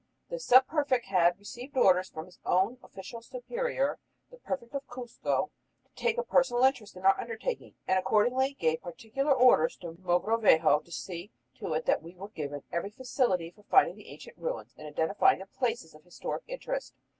The 0.29 0.39
sub 0.39 0.65
prefect 0.65 1.05
had 1.05 1.37
received 1.37 1.77
orders 1.77 2.09
from 2.09 2.25
his 2.25 2.39
own 2.43 2.79
official 2.81 3.21
superior, 3.21 3.99
the 4.31 4.37
prefect 4.37 4.73
of 4.73 4.87
Cuzco, 4.87 5.51
to 5.85 5.93
take 5.93 6.17
a 6.17 6.23
personal 6.23 6.63
interest 6.63 6.95
in 6.95 7.05
our 7.05 7.21
undertaking, 7.21 7.75
and 7.87 7.99
accordingly 7.99 8.55
gave 8.55 8.81
particular 8.81 9.31
orders 9.31 9.77
to 9.77 9.91
Mogrovejo 10.01 10.83
to 10.83 10.91
see 10.91 11.29
to 11.59 11.71
it 11.75 11.85
that 11.85 12.01
we 12.01 12.15
were 12.15 12.29
given 12.29 12.63
every 12.71 12.89
facility 12.89 13.51
for 13.51 13.61
finding 13.61 13.95
the 13.95 14.07
ancient 14.07 14.39
ruins 14.39 14.73
and 14.75 14.87
identifying 14.87 15.37
the 15.37 15.45
places 15.45 15.93
of 15.93 16.03
historic 16.03 16.41
interest. 16.47 16.95